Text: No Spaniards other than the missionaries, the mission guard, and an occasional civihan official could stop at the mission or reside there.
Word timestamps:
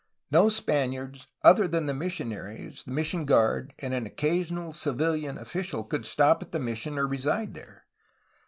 No 0.31 0.49
Spaniards 0.49 1.27
other 1.43 1.67
than 1.67 1.85
the 1.85 1.93
missionaries, 1.93 2.85
the 2.85 2.91
mission 2.91 3.23
guard, 3.23 3.75
and 3.77 3.93
an 3.93 4.07
occasional 4.07 4.73
civihan 4.73 5.39
official 5.39 5.83
could 5.83 6.07
stop 6.07 6.41
at 6.41 6.51
the 6.51 6.59
mission 6.59 6.97
or 6.97 7.07
reside 7.07 7.53
there. 7.53 7.85